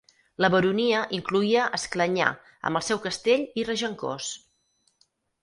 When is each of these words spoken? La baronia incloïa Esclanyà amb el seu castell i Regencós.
La 0.43 0.47
baronia 0.53 1.01
incloïa 1.17 1.65
Esclanyà 1.79 2.31
amb 2.71 2.81
el 2.81 2.85
seu 2.89 3.03
castell 3.05 3.45
i 3.63 3.67
Regencós. 3.69 4.33